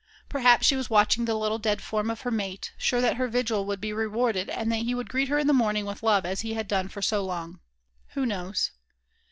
Perhaps 0.27 0.65
she 0.65 0.75
was 0.75 0.89
watching 0.89 1.25
the 1.25 1.35
little 1.35 1.59
dead 1.59 1.79
form 1.79 2.09
of 2.09 2.21
her 2.21 2.31
mate, 2.31 2.71
sure 2.75 3.01
that 3.01 3.17
her 3.17 3.27
vigil 3.27 3.67
would 3.67 3.79
be 3.79 3.93
rewarded 3.93 4.49
and 4.49 4.71
that 4.71 4.77
he 4.77 4.95
would 4.95 5.09
greet 5.11 5.27
her 5.29 5.37
in 5.37 5.45
the 5.45 5.53
morning 5.53 5.85
with 5.85 6.01
love 6.01 6.25
as 6.25 6.41
he 6.41 6.55
had 6.55 6.67
done 6.67 6.87
for 6.87 7.03
so 7.03 7.23
long. 7.23 7.59
Who 8.15 8.25
knows? 8.25 8.71